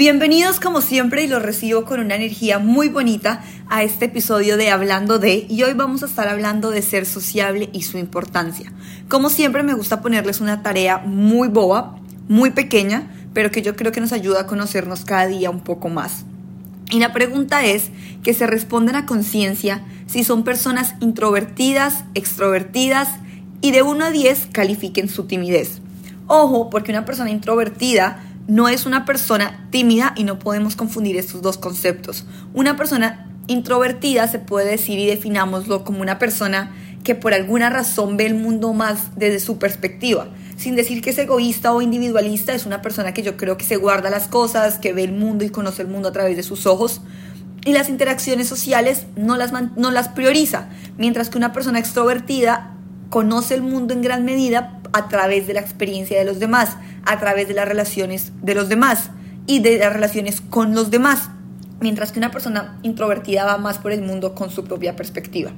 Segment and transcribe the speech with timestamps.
[0.00, 4.70] Bienvenidos como siempre y los recibo con una energía muy bonita a este episodio de
[4.70, 8.72] Hablando de y hoy vamos a estar hablando de ser sociable y su importancia.
[9.10, 13.92] Como siempre me gusta ponerles una tarea muy boba, muy pequeña, pero que yo creo
[13.92, 16.24] que nos ayuda a conocernos cada día un poco más.
[16.90, 17.90] Y la pregunta es
[18.22, 23.10] que se respondan a conciencia si son personas introvertidas, extrovertidas
[23.60, 25.82] y de 1 a 10 califiquen su timidez.
[26.26, 31.42] Ojo, porque una persona introvertida no es una persona tímida y no podemos confundir estos
[31.42, 32.24] dos conceptos.
[32.54, 36.72] Una persona introvertida se puede decir y definámoslo como una persona
[37.04, 40.28] que por alguna razón ve el mundo más desde su perspectiva.
[40.56, 43.76] Sin decir que es egoísta o individualista, es una persona que yo creo que se
[43.76, 46.66] guarda las cosas, que ve el mundo y conoce el mundo a través de sus
[46.66, 47.00] ojos.
[47.64, 50.68] Y las interacciones sociales no las, no las prioriza,
[50.98, 52.76] mientras que una persona extrovertida
[53.10, 57.18] conoce el mundo en gran medida a través de la experiencia de los demás a
[57.18, 59.10] través de las relaciones de los demás
[59.46, 61.28] y de las relaciones con los demás,
[61.80, 65.52] mientras que una persona introvertida va más por el mundo con su propia perspectiva.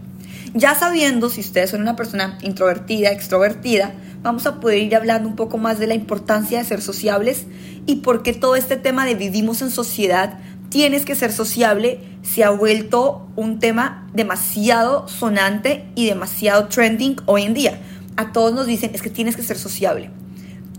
[0.55, 5.37] Ya sabiendo si ustedes son una persona introvertida, extrovertida, vamos a poder ir hablando un
[5.37, 7.47] poco más de la importancia de ser sociables
[7.87, 12.45] y por qué todo este tema de vivimos en sociedad, tienes que ser sociable, se
[12.45, 17.81] ha vuelto un tema demasiado sonante y demasiado trending hoy en día.
[18.17, 20.11] A todos nos dicen es que tienes que ser sociable.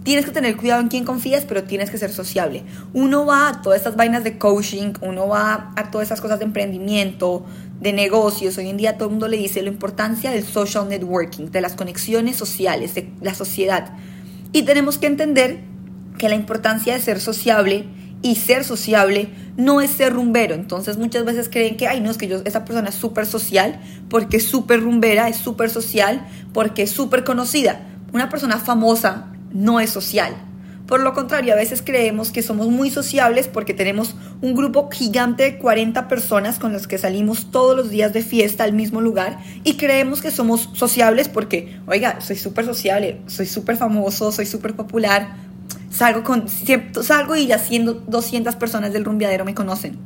[0.04, 2.64] Tienes que tener cuidado en quién confías, pero tienes que ser sociable.
[2.94, 6.46] Uno va a todas estas vainas de coaching, uno va a todas esas cosas de
[6.46, 7.46] emprendimiento,
[7.80, 8.58] de negocios.
[8.58, 11.76] Hoy en día todo el mundo le dice la importancia del social networking, de las
[11.76, 13.94] conexiones sociales, de la sociedad.
[14.52, 15.62] Y tenemos que entender
[16.18, 17.86] que la importancia de ser sociable
[18.24, 20.56] y ser sociable no es ser rumbero.
[20.56, 23.80] Entonces muchas veces creen que, ay, no, es que yo, esa persona es súper social
[24.10, 27.82] porque es súper rumbera, es súper social porque es súper conocida.
[28.14, 30.36] Una persona famosa no es social.
[30.88, 35.44] Por lo contrario, a veces creemos que somos muy sociables porque tenemos un grupo gigante
[35.44, 39.40] de 40 personas con las que salimos todos los días de fiesta al mismo lugar
[39.64, 44.76] y creemos que somos sociables porque, oiga, soy súper sociable, soy súper famoso, soy súper
[44.76, 45.38] popular,
[45.94, 49.98] salgo, con, salgo y ya 100, 200 personas del rumbeadero me conocen.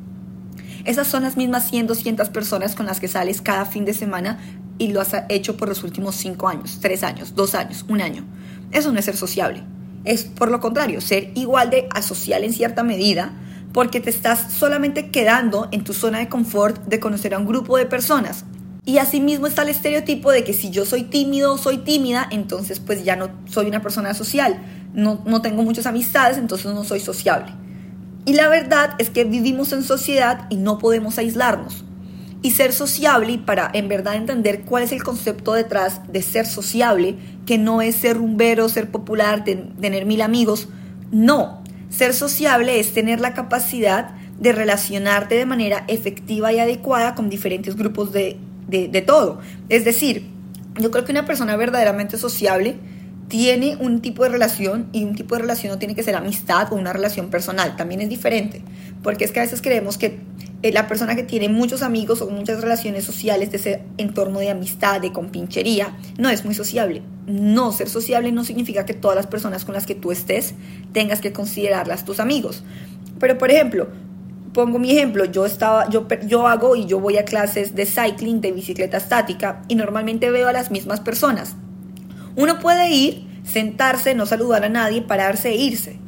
[0.86, 4.40] Esas son las mismas 100, 200 personas con las que sales cada fin de semana
[4.78, 8.24] y lo has hecho por los últimos 5 años, 3 años, 2 años, un año.
[8.72, 9.64] Eso no es ser sociable.
[10.06, 13.34] Es por lo contrario, ser igual de asocial en cierta medida,
[13.74, 17.78] porque te estás solamente quedando en tu zona de confort de conocer a un grupo
[17.78, 18.46] de personas.
[18.88, 22.80] Y asimismo está el estereotipo de que si yo soy tímido o soy tímida, entonces
[22.80, 24.62] pues ya no soy una persona social,
[24.94, 27.52] no, no tengo muchas amistades, entonces no soy sociable.
[28.24, 31.84] Y la verdad es que vivimos en sociedad y no podemos aislarnos
[32.42, 37.18] y ser sociable para en verdad entender cuál es el concepto detrás de ser sociable,
[37.46, 40.70] que no es ser rumbero, ser popular, tener mil amigos.
[41.12, 47.30] No, ser sociable es tener la capacidad de relacionarte de manera efectiva y adecuada con
[47.30, 49.40] diferentes grupos de, de todo.
[49.70, 50.28] Es decir,
[50.80, 52.78] yo creo que una persona verdaderamente sociable
[53.28, 56.72] tiene un tipo de relación y un tipo de relación no tiene que ser amistad
[56.72, 58.62] o una relación personal, también es diferente,
[59.04, 60.20] porque es que a veces creemos que
[60.64, 64.50] eh, la persona que tiene muchos amigos o muchas relaciones sociales de ese entorno de
[64.50, 67.04] amistad, de compinchería, no es muy sociable.
[67.28, 70.56] No, ser sociable no significa que todas las personas con las que tú estés
[70.94, 72.64] tengas que considerarlas tus amigos.
[73.20, 73.90] Pero, por ejemplo,
[74.58, 78.42] pongo mi ejemplo, yo, estaba, yo, yo hago y yo voy a clases de cycling,
[78.42, 81.56] de bicicleta estática, y normalmente veo a las mismas personas.
[82.36, 86.00] Uno puede ir, sentarse, no saludar a nadie, pararse e irse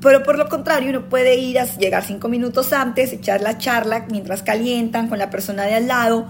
[0.00, 4.06] pero por lo contrario, uno puede ir a llegar cinco minutos antes, echar la charla
[4.10, 6.28] mientras calientan con la persona de al lado,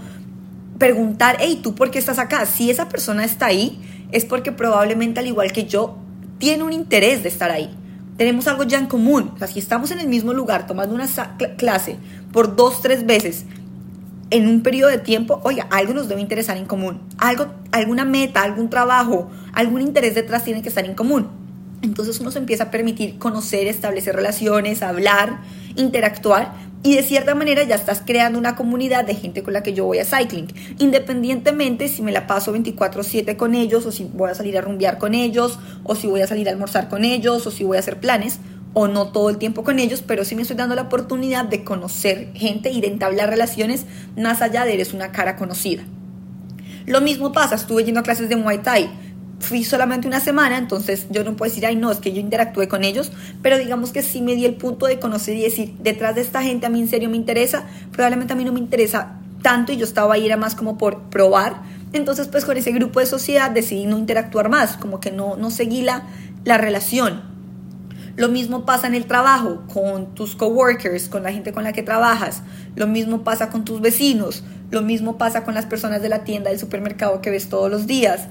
[0.79, 2.47] preguntar, hey, ¿tú por qué estás acá?
[2.47, 3.79] Si esa persona está ahí,
[4.11, 5.99] es porque probablemente al igual que yo,
[6.39, 7.78] tiene un interés de estar ahí.
[8.19, 9.33] Tenemos algo ya en común.
[9.41, 11.07] O si estamos en el mismo lugar tomando una
[11.57, 11.97] clase
[12.33, 13.47] por dos, tres veces
[14.31, 17.01] en un periodo de tiempo, oiga, algo nos debe interesar en común.
[17.17, 21.29] Algo, alguna meta, algún trabajo, algún interés detrás tiene que estar en común.
[21.81, 25.41] Entonces uno se empieza a permitir conocer, establecer relaciones, hablar,
[25.77, 26.53] interactuar
[26.83, 29.85] y de cierta manera ya estás creando una comunidad de gente con la que yo
[29.85, 30.47] voy a cycling.
[30.79, 34.99] Independientemente si me la paso 24/7 con ellos o si voy a salir a rumbear
[34.99, 37.81] con ellos o si voy a salir a almorzar con ellos o si voy a
[37.81, 38.39] hacer planes
[38.75, 41.65] o no todo el tiempo con ellos, pero sí me estoy dando la oportunidad de
[41.65, 43.87] conocer gente y de entablar relaciones
[44.17, 45.83] más allá de eres una cara conocida.
[46.87, 48.89] Lo mismo pasa, estuve yendo a clases de Muay Thai
[49.41, 52.69] fui solamente una semana, entonces yo no puedo decir, ay, no, es que yo interactué
[52.69, 53.13] con ellos,
[53.43, 56.43] pero digamos que sí me di el punto de conocer y decir, detrás de esta
[56.43, 59.77] gente a mí en serio me interesa, probablemente a mí no me interesa tanto y
[59.77, 61.63] yo estaba ahí era más como por probar,
[61.93, 65.51] entonces pues con ese grupo de sociedad decidí no interactuar más, como que no, no
[65.51, 66.09] seguí la,
[66.45, 67.39] la relación.
[68.19, 71.85] Lo mismo pasa en el trabajo, con tus coworkers, con la gente con la que
[71.85, 72.43] trabajas.
[72.75, 74.43] Lo mismo pasa con tus vecinos.
[74.73, 77.87] Lo mismo pasa con las personas de la tienda, del supermercado que ves todos los
[77.87, 78.27] días.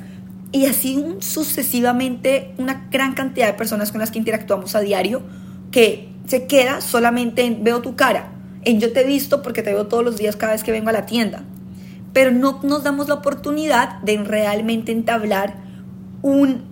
[0.51, 5.21] Y así sucesivamente una gran cantidad de personas con las que interactuamos a diario
[5.71, 8.31] que se queda solamente en veo tu cara,
[8.63, 10.89] en yo te he visto porque te veo todos los días cada vez que vengo
[10.89, 11.43] a la tienda.
[12.13, 15.55] Pero no nos damos la oportunidad de realmente entablar
[16.21, 16.63] un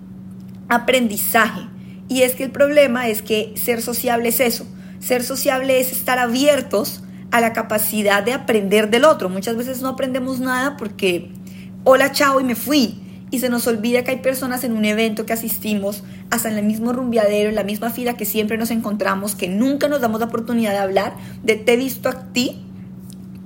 [0.69, 1.61] aprendizaje.
[2.07, 4.65] Y es que el problema es que ser sociable es eso.
[4.99, 9.29] Ser sociable es estar abiertos a la capacidad de aprender del otro.
[9.29, 11.31] Muchas veces no aprendemos nada porque,
[11.83, 13.04] hola, chao, y me fui.
[13.35, 16.63] Y se nos olvida que hay personas en un evento que asistimos, hasta en el
[16.63, 20.27] mismo rumbeadero, en la misma fila que siempre nos encontramos, que nunca nos damos la
[20.27, 22.63] oportunidad de hablar, de te he visto a ti.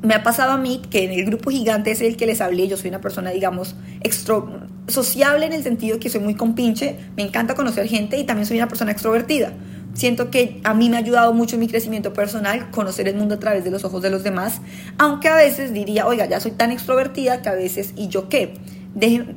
[0.04, 2.68] Me ha pasado a mí que en el grupo gigante es el que les hablé,
[2.68, 7.24] yo soy una persona, digamos, extro sociable en el sentido que soy muy compinche, me
[7.24, 9.54] encanta conocer gente y también soy una persona extrovertida.
[9.96, 13.34] Siento que a mí me ha ayudado mucho en mi crecimiento personal conocer el mundo
[13.34, 14.62] a través de los ojos de los demás,
[15.00, 18.54] aunque a veces diría, oiga, ya soy tan extrovertida que a veces, ¿y yo qué?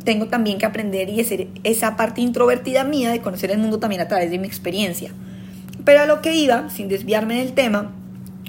[0.04, 4.00] Tengo también que aprender y hacer esa parte introvertida mía de conocer el mundo también
[4.00, 5.12] a través de mi experiencia.
[5.84, 7.92] Pero a lo que iba, sin desviarme del tema,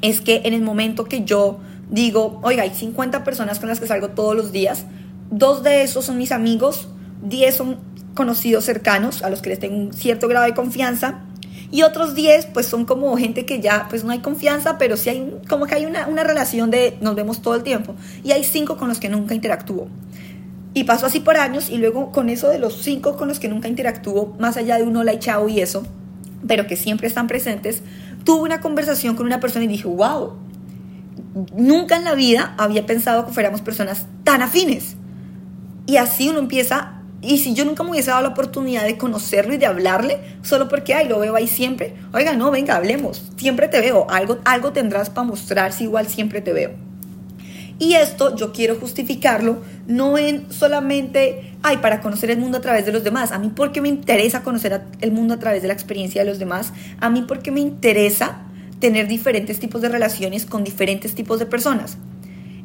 [0.02, 1.60] es que en el momento que yo
[1.90, 4.86] digo, oiga, hay 50 personas con las que salgo todos los días,
[5.30, 6.90] dos de esos son mis amigos,
[7.24, 7.78] 10 son
[8.14, 11.22] conocidos cercanos a los que les tengo un cierto grado de confianza
[11.72, 15.10] y otros 10 pues son como gente que ya pues no hay confianza, pero sí
[15.10, 18.44] hay como que hay una, una relación de nos vemos todo el tiempo y hay
[18.44, 19.88] 5 con los que nunca interactúo.
[20.74, 23.48] Y pasó así por años y luego con eso de los 5 con los que
[23.48, 25.84] nunca interactúo, más allá de un hola y chao y eso,
[26.48, 27.84] pero que siempre están presentes,
[28.24, 30.34] tuve una conversación con una persona y dije, wow,
[31.56, 34.96] nunca en la vida había pensado que fuéramos personas tan afines.
[35.86, 39.54] Y así uno empieza, y si yo nunca me hubiese dado la oportunidad de conocerlo
[39.54, 43.68] y de hablarle, solo porque, ay, lo veo ahí siempre, oiga, no, venga, hablemos, siempre
[43.68, 46.93] te veo, algo, algo tendrás para mostrar si igual siempre te veo.
[47.80, 52.86] Y esto yo quiero justificarlo no en solamente, ay, para conocer el mundo a través
[52.86, 55.74] de los demás, a mí porque me interesa conocer el mundo a través de la
[55.74, 58.44] experiencia de los demás, a mí porque me interesa
[58.80, 61.98] tener diferentes tipos de relaciones con diferentes tipos de personas.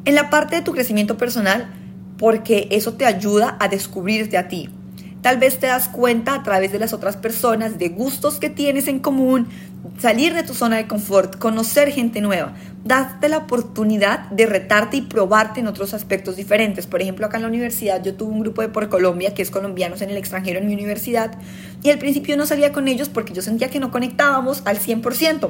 [0.05, 1.69] En la parte de tu crecimiento personal,
[2.17, 4.69] porque eso te ayuda a descubrirte a ti.
[5.21, 8.87] Tal vez te das cuenta a través de las otras personas, de gustos que tienes
[8.87, 9.47] en común,
[9.97, 12.53] salir de tu zona de confort, conocer gente nueva,
[12.85, 16.87] darte la oportunidad de retarte y probarte en otros aspectos diferentes.
[16.87, 19.51] Por ejemplo, acá en la universidad yo tuve un grupo de por Colombia, que es
[19.51, 21.37] colombianos en el extranjero en mi universidad,
[21.83, 25.49] y al principio no salía con ellos porque yo sentía que no conectábamos al 100%.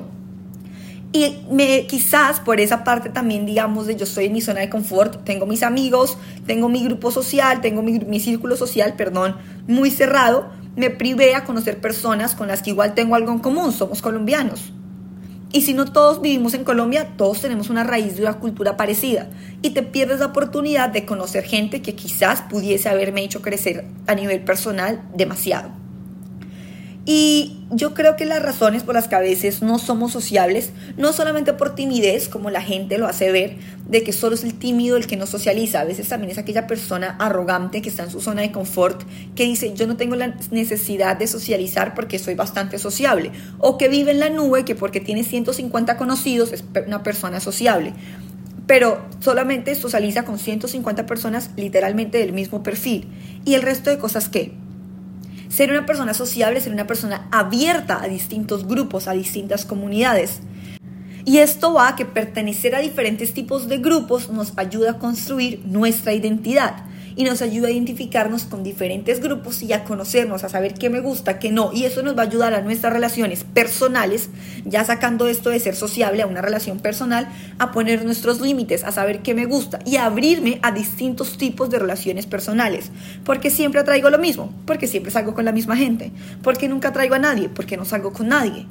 [1.11, 4.69] Y me, quizás por esa parte también, digamos, de yo estoy en mi zona de
[4.69, 9.35] confort, tengo mis amigos, tengo mi grupo social, tengo mi, mi círculo social, perdón,
[9.67, 13.71] muy cerrado, me privé a conocer personas con las que igual tengo algo en común,
[13.71, 14.71] somos colombianos.
[15.51, 19.29] Y si no todos vivimos en Colombia, todos tenemos una raíz de una cultura parecida.
[19.63, 24.13] Y te pierdes la oportunidad de conocer gente que quizás pudiese haberme hecho crecer a
[24.13, 25.78] nivel personal demasiado.
[27.11, 31.11] Y yo creo que las razones por las que a veces no somos sociables, no
[31.11, 33.57] solamente por timidez, como la gente lo hace ver,
[33.87, 36.67] de que solo es el tímido el que no socializa, a veces también es aquella
[36.67, 39.01] persona arrogante que está en su zona de confort,
[39.33, 43.87] que dice yo no tengo la necesidad de socializar porque soy bastante sociable, o que
[43.87, 47.91] vive en la nube que porque tiene 150 conocidos es una persona sociable
[48.67, 53.07] pero solamente socializa con 150 personas literalmente del mismo perfil.
[53.43, 54.53] ¿Y el resto de cosas qué?
[55.49, 60.39] Ser una persona sociable, ser una persona abierta a distintos grupos, a distintas comunidades.
[61.25, 65.61] Y esto va a que pertenecer a diferentes tipos de grupos nos ayuda a construir
[65.65, 66.85] nuestra identidad
[67.19, 71.01] y nos ayuda a identificarnos con diferentes grupos y a conocernos, a saber qué me
[71.01, 71.73] gusta, qué no.
[71.73, 74.29] Y eso nos va a ayudar a nuestras relaciones personales,
[74.63, 78.93] ya sacando esto de ser sociable a una relación personal, a poner nuestros límites, a
[78.93, 82.89] saber qué me gusta y a abrirme a distintos tipos de relaciones personales.
[83.25, 87.15] Porque siempre atraigo lo mismo, porque siempre salgo con la misma gente, porque nunca traigo
[87.15, 88.65] a nadie, porque no salgo con nadie.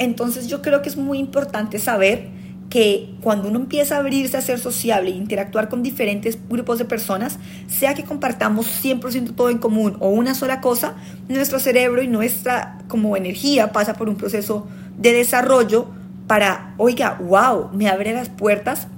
[0.00, 2.37] Entonces yo creo que es muy importante saber
[2.70, 6.84] que cuando uno empieza a abrirse a ser sociable e interactuar con diferentes grupos de
[6.84, 10.96] personas, sea que compartamos 100% todo en común o una sola cosa,
[11.28, 14.66] nuestro cerebro y nuestra como energía pasa por un proceso
[14.98, 15.86] de desarrollo
[16.26, 18.88] para, oiga, wow, me abre las puertas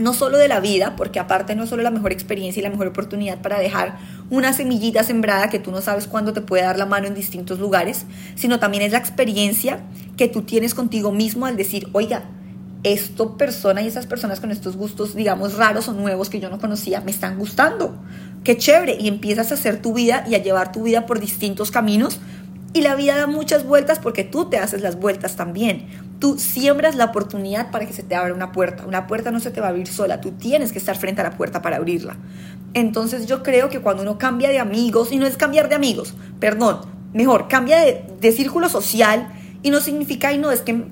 [0.00, 2.70] no solo de la vida, porque aparte no es solo la mejor experiencia y la
[2.70, 3.98] mejor oportunidad para dejar
[4.30, 7.58] una semillita sembrada que tú no sabes cuándo te puede dar la mano en distintos
[7.58, 9.80] lugares, sino también es la experiencia
[10.16, 12.22] que tú tienes contigo mismo al decir, oiga,
[12.84, 16.58] esto persona y esas personas con estos gustos, digamos, raros o nuevos que yo no
[16.58, 17.96] conocía, me están gustando.
[18.44, 18.96] Qué chévere.
[19.00, 22.20] Y empiezas a hacer tu vida y a llevar tu vida por distintos caminos
[22.74, 25.86] Y la vida da muchas vueltas porque tú te haces las vueltas también.
[26.18, 28.86] Tú siembras la oportunidad para que se te abra una puerta.
[28.86, 31.24] Una puerta no se te va a abrir sola, tú tienes que estar frente a
[31.24, 32.16] la puerta para abrirla.
[32.74, 36.14] Entonces yo creo que cuando uno cambia de amigos, y no es cambiar de amigos,
[36.40, 36.80] perdón,
[37.12, 39.28] mejor, cambia de, círculo social
[39.62, 40.86] y no significa, y no, es que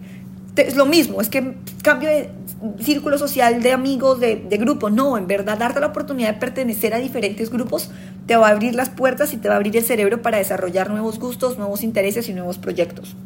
[0.56, 2.30] es lo mismo, es que cambio de
[2.80, 6.92] círculo social de amigos, de, de grupo, no, en verdad darte la oportunidad de pertenecer
[6.94, 7.90] a diferentes grupos
[8.26, 10.90] te va a abrir las puertas y te va a abrir el cerebro para desarrollar
[10.90, 13.16] nuevos gustos, nuevos intereses y nuevos proyectos.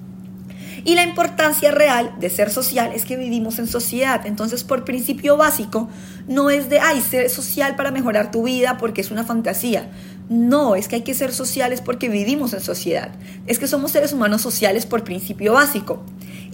[0.87, 4.27] Y la importancia real de ser social es que vivimos en sociedad.
[4.27, 5.89] Entonces, por principio básico,
[6.29, 9.91] no es de, ay, ser social para mejorar tu vida porque es una fantasía.
[10.29, 13.13] No, es que hay que ser sociales porque vivimos en sociedad.
[13.47, 16.03] Es que somos seres humanos sociales por principio básico.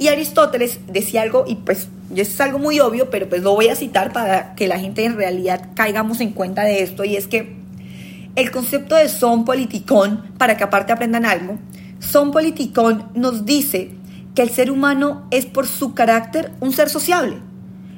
[0.01, 3.77] Y Aristóteles decía algo, y pues es algo muy obvio, pero pues lo voy a
[3.77, 7.55] citar para que la gente en realidad caigamos en cuenta de esto, y es que
[8.35, 11.59] el concepto de son politicón, para que aparte aprendan algo,
[11.99, 13.91] son politicón nos dice
[14.35, 17.37] que el ser humano es por su carácter un ser sociable.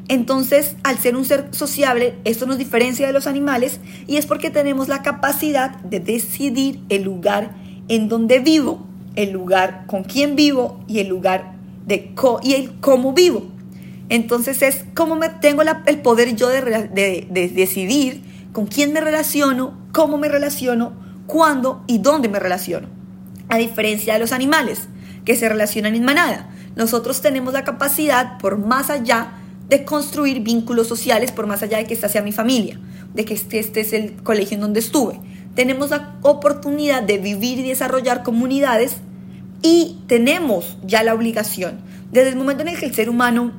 [0.08, 3.78] Entonces, al ser un ser sociable, esto nos diferencia de los animales
[4.08, 7.52] y es porque tenemos la capacidad de decidir el lugar
[7.86, 11.51] en donde vivo, el lugar con quién vivo y el lugar
[11.86, 13.46] de y el cómo vivo.
[14.08, 18.22] Entonces es cómo me tengo el poder yo de, de decidir
[18.52, 20.92] con quién me relaciono, cómo me relaciono,
[21.26, 22.88] cuándo y dónde me relaciono.
[23.48, 24.88] A diferencia de los animales,
[25.24, 26.50] que se relacionan en manada.
[26.76, 29.32] Nosotros tenemos la capacidad, por más allá,
[29.68, 32.78] de construir vínculos sociales, por más allá de que esta sea mi familia,
[33.14, 35.20] de que este, este es el colegio en donde estuve.
[35.54, 38.96] Tenemos la oportunidad de vivir y desarrollar comunidades
[39.62, 43.52] y tenemos ya la obligación, desde el momento en el que el ser humano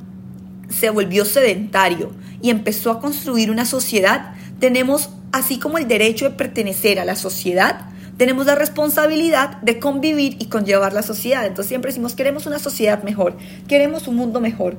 [0.68, 6.36] se volvió sedentario y empezó a construir una sociedad, tenemos así como el derecho de
[6.36, 11.44] pertenecer a la sociedad, tenemos la responsabilidad de convivir y conllevar la sociedad.
[11.46, 14.78] Entonces siempre decimos, queremos una sociedad mejor, queremos un mundo mejor.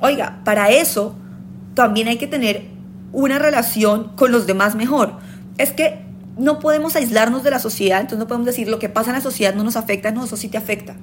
[0.00, 1.14] Oiga, para eso
[1.74, 2.62] también hay que tener
[3.12, 5.18] una relación con los demás mejor.
[5.58, 9.10] Es que no podemos aislarnos de la sociedad, entonces no podemos decir lo que pasa
[9.10, 10.96] en la sociedad no nos afecta, no, eso sí te afecta.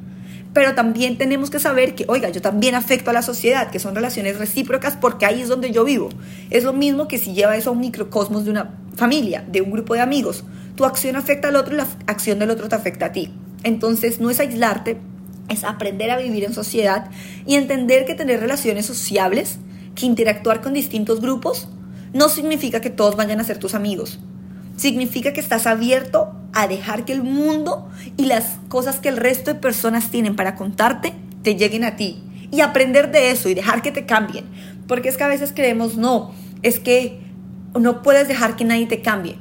[0.54, 3.94] Pero también tenemos que saber que, oiga, yo también afecto a la sociedad, que son
[3.94, 6.10] relaciones recíprocas porque ahí es donde yo vivo.
[6.50, 9.70] Es lo mismo que si lleva eso a un microcosmos de una familia, de un
[9.70, 10.44] grupo de amigos
[10.80, 13.34] tu acción afecta al otro y la acción del otro te afecta a ti.
[13.64, 14.96] Entonces no es aislarte,
[15.50, 17.12] es aprender a vivir en sociedad
[17.46, 19.60] y entender que tener relaciones sociables,
[19.94, 21.68] que interactuar con distintos grupos,
[22.14, 24.22] no significa que todos vayan a ser tus amigos.
[24.80, 29.54] Significa que estás abierto a dejar que el mundo y las cosas que el resto
[29.54, 31.12] de personas tienen para contarte
[31.44, 32.24] te lleguen a ti.
[32.50, 34.46] Y aprender de eso y dejar que te cambien.
[34.88, 37.20] Porque es que a veces creemos, no, es que
[37.78, 39.36] no puedes dejar que nadie te cambie.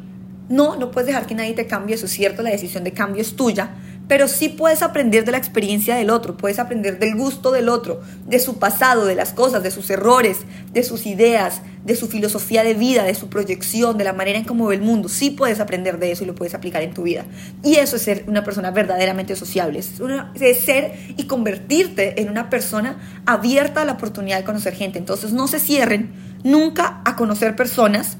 [0.49, 3.23] No, no puedes dejar que nadie te cambie, eso es cierto, la decisión de cambio
[3.23, 3.77] es tuya,
[4.09, 8.01] pero sí puedes aprender de la experiencia del otro, puedes aprender del gusto del otro,
[8.27, 10.39] de su pasado, de las cosas, de sus errores,
[10.73, 14.45] de sus ideas, de su filosofía de vida, de su proyección, de la manera en
[14.45, 15.11] cómo ve el mundo.
[15.11, 17.27] Sí puedes aprender de eso y lo puedes aplicar en tu vida.
[17.63, 19.93] Y eso es ser una persona verdaderamente sociable, es,
[20.41, 24.99] es ser y convertirte en una persona abierta a la oportunidad de conocer gente.
[24.99, 26.13] Entonces no se cierren
[26.45, 28.17] nunca a conocer personas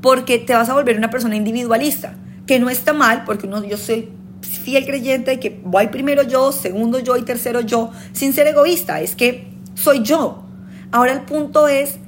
[0.00, 2.14] porque te vas a volver una persona individualista,
[2.46, 4.08] que no está mal, porque uno, yo soy
[4.42, 9.00] fiel creyente de que voy primero yo, segundo yo y tercero yo, sin ser egoísta,
[9.00, 10.44] es que soy yo.
[10.92, 11.98] Ahora el punto es,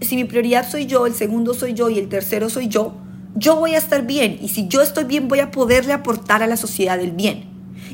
[0.00, 2.94] si mi prioridad soy yo, el segundo soy yo y el tercero soy yo,
[3.34, 6.46] yo voy a estar bien y si yo estoy bien voy a poderle aportar a
[6.46, 7.44] la sociedad el bien.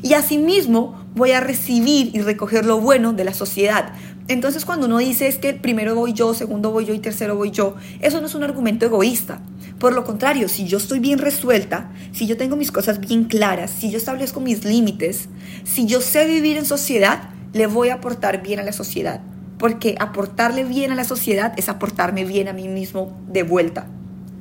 [0.01, 3.93] Y asimismo voy a recibir y recoger lo bueno de la sociedad.
[4.27, 7.51] Entonces cuando uno dice es que primero voy yo, segundo voy yo y tercero voy
[7.51, 9.41] yo, eso no es un argumento egoísta.
[9.79, 13.71] Por lo contrario, si yo estoy bien resuelta, si yo tengo mis cosas bien claras,
[13.71, 15.27] si yo establezco mis límites,
[15.65, 19.21] si yo sé vivir en sociedad, le voy a aportar bien a la sociedad.
[19.57, 23.87] Porque aportarle bien a la sociedad es aportarme bien a mí mismo de vuelta.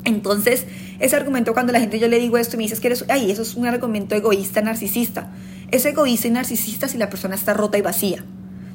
[0.04, 0.66] Entonces,
[1.00, 3.30] ese argumento cuando la gente yo le digo esto y me dice que eres, ay,
[3.30, 5.32] eso es un argumento egoísta, narcisista.
[5.70, 8.24] Es egoísta y narcisista si la persona está rota y vacía.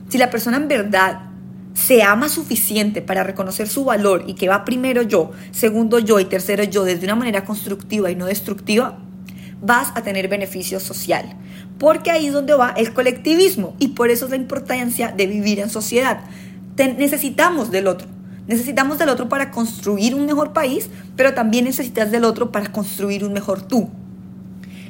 [0.09, 1.28] Si la persona en verdad
[1.79, 6.25] se ama suficiente para reconocer su valor y que va primero yo, segundo yo y
[6.25, 8.99] tercero yo desde una manera constructiva y no destructiva,
[9.61, 11.37] vas a tener beneficio social.
[11.77, 15.59] Porque ahí es donde va el colectivismo y por eso es la importancia de vivir
[15.59, 16.19] en sociedad.
[16.75, 18.07] necesitamos del otro.
[18.47, 23.23] Necesitamos del otro para construir un mejor país, pero también necesitas del otro para construir
[23.23, 23.89] un mejor tú.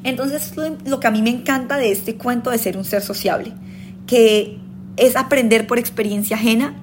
[0.03, 0.53] Entonces,
[0.85, 3.53] lo que a mí me encanta de este cuento de ser un ser sociable,
[4.07, 4.57] que
[4.99, 6.75] es aprender por experiencia ajena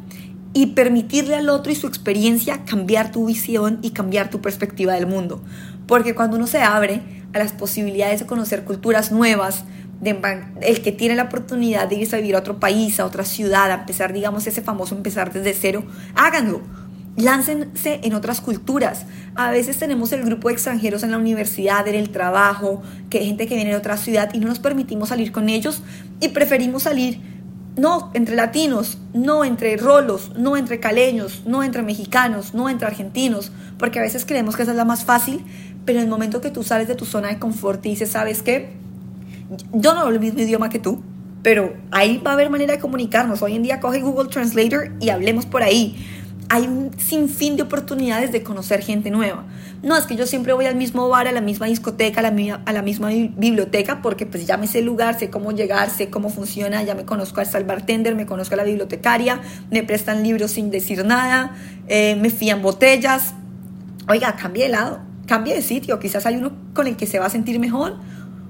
[0.52, 5.06] y permitirle al otro y su experiencia cambiar tu visión y cambiar tu perspectiva del
[5.06, 5.42] mundo.
[5.86, 7.02] Porque cuando uno se abre
[7.34, 9.64] a las posibilidades de conocer culturas nuevas,
[10.02, 13.70] el que tiene la oportunidad de irse a vivir a otro país, a otra ciudad,
[13.70, 16.62] a empezar, digamos, ese famoso empezar desde cero, háganlo.
[17.16, 19.06] Láncense en otras culturas.
[19.34, 23.26] A veces tenemos el grupo de extranjeros en la universidad, en el trabajo, que hay
[23.26, 25.82] gente que viene de otra ciudad y no nos permitimos salir con ellos
[26.20, 27.35] y preferimos salir
[27.76, 33.52] no entre latinos, no entre rolos, no entre caleños, no entre mexicanos, no entre argentinos,
[33.78, 35.44] porque a veces creemos que esa es la más fácil,
[35.84, 38.42] pero en el momento que tú sales de tu zona de confort y dices, ¿sabes
[38.42, 38.72] qué?
[39.72, 41.02] Yo no hablo el mismo idioma que tú,
[41.42, 43.42] pero ahí va a haber manera de comunicarnos.
[43.42, 45.96] Hoy en día coge Google Translator y hablemos por ahí
[46.48, 49.44] hay un sinfín de oportunidades de conocer gente nueva.
[49.82, 52.82] No es que yo siempre voy al mismo bar, a la misma discoteca, a la,
[52.82, 56.82] misma biblioteca, porque pues ya me sé el lugar, sé cómo llegar, sé cómo funciona,
[56.82, 61.04] ya me conozco al bartender, me conozco a la bibliotecaria, me prestan libros sin decir
[61.04, 61.56] nada,
[61.88, 63.34] eh, me fían botellas.
[64.08, 67.26] Oiga, cambie de lado, cambie de sitio, quizás hay uno con el que se va
[67.26, 67.96] a sentir mejor,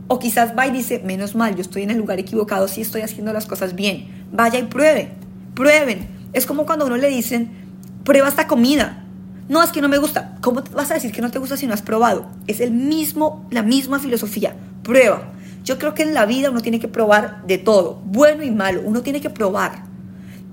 [0.09, 3.01] o quizás va y dice, menos mal, yo estoy en el lugar equivocado, sí estoy
[3.01, 4.27] haciendo las cosas bien.
[4.33, 5.13] Vaya y pruebe,
[5.55, 6.09] prueben.
[6.33, 7.66] Es como cuando a uno le dicen,
[8.07, 9.03] prueba esta comida.
[9.49, 10.39] No, es que no me gusta.
[10.41, 12.27] ¿Cómo vas a decir que no te gusta si no has probado?
[12.47, 14.55] Es el mismo, la misma filosofía.
[14.83, 15.33] Prueba.
[15.65, 18.81] Yo creo que en la vida uno tiene que probar de todo, bueno y malo.
[18.85, 19.83] Uno tiene que probar.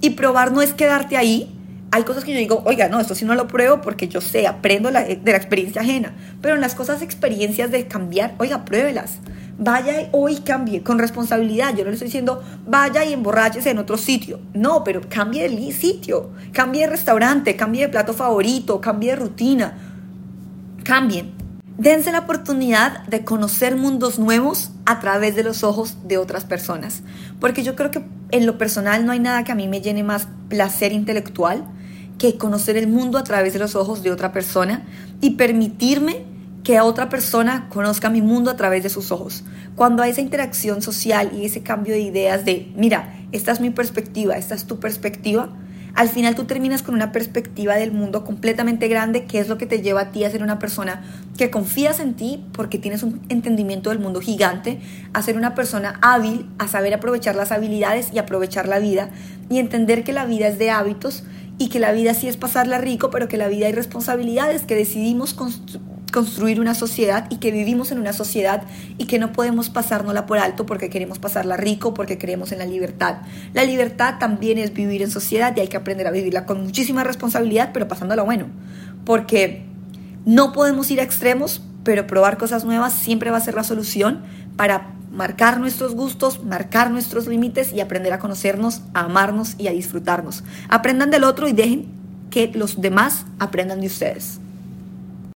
[0.02, 1.56] Y probar no es quedarte ahí.
[1.92, 4.48] Hay cosas que yo digo, oiga, no, esto sí no lo pruebo porque yo sé,
[4.48, 6.16] aprendo de la experiencia ajena.
[6.42, 9.20] Pero en las cosas, experiencias de cambiar, oiga, pruébelas
[9.58, 11.76] vaya hoy cambie con responsabilidad.
[11.76, 14.40] Yo no le estoy diciendo vaya y emborráchese en otro sitio.
[14.54, 19.78] No, pero cambie de sitio, cambie de restaurante, cambie de plato favorito, cambie de rutina.
[20.84, 21.34] Cambien.
[21.78, 27.02] Dense la oportunidad de conocer mundos nuevos a través de los ojos de otras personas.
[27.40, 30.04] Porque yo creo que en lo personal no hay nada que a mí me llene
[30.04, 31.66] más placer intelectual
[32.20, 34.86] que conocer el mundo a través de los ojos de otra persona
[35.20, 36.26] y permitirme
[36.64, 39.44] que otra persona conozca mi mundo a través de sus ojos.
[39.76, 43.70] Cuando hay esa interacción social y ese cambio de ideas de, mira, esta es mi
[43.70, 45.50] perspectiva, esta es tu perspectiva,
[45.96, 49.68] al final tú terminas con una perspectiva del mundo completamente grande, que es lo que
[49.68, 51.04] te lleva a ti a ser una persona
[51.38, 54.82] que confías en ti porque tienes un entendimiento del mundo gigante,
[55.14, 59.12] a ser una persona hábil, a saber aprovechar las habilidades y aprovechar la vida
[59.52, 61.26] y entender que la vida es de hábitos
[61.60, 64.74] y que la vida sí es pasarla rico, pero que la vida hay responsabilidades que
[64.74, 65.36] decidimos
[66.14, 68.64] construir una sociedad y que vivimos en una sociedad
[68.98, 72.66] y que no podemos pasárnosla por alto porque queremos pasarla rico, porque creemos en la
[72.66, 73.18] libertad.
[73.54, 77.04] La libertad también es vivir en sociedad y hay que aprender a vivirla con muchísima
[77.04, 78.46] responsabilidad, pero pasándola bueno,
[79.04, 79.66] porque
[80.26, 84.22] no podemos ir a extremos, pero probar cosas nuevas siempre va a ser la solución
[84.56, 89.72] para marcar nuestros gustos, marcar nuestros límites y aprender a conocernos, a amarnos y a
[89.72, 90.44] disfrutarnos.
[90.70, 91.88] Aprendan del otro y dejen
[92.30, 94.40] que los demás aprendan de ustedes.